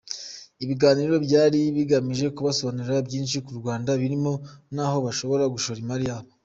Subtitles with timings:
[0.63, 4.33] Ibiganiro byari bigamije kubasobanurira byinshi ku Rwanda birimo
[4.75, 6.29] na ho bashobora gushora imari yabo.